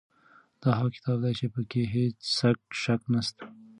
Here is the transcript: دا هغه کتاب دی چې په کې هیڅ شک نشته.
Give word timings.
دا 0.61 0.69
هغه 0.77 0.89
کتاب 0.95 1.17
دی 1.23 1.33
چې 1.39 1.45
په 1.53 1.61
کې 1.71 1.81
هیڅ 1.95 2.17
شک 2.83 3.01
نشته. 3.13 3.43